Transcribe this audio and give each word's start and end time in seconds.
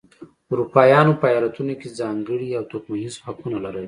اروپایانو 0.51 1.17
په 1.21 1.25
ایالتونو 1.33 1.73
کې 1.81 1.95
ځانګړي 1.99 2.49
او 2.57 2.63
توکمیز 2.71 3.13
حقونه 3.25 3.57
لرل. 3.65 3.79